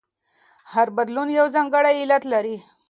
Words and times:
هر 0.73 0.87
بدلون 0.97 1.27
یو 1.39 1.45
ځانګړی 1.55 1.95
علت 2.01 2.23
لري. 2.33 2.57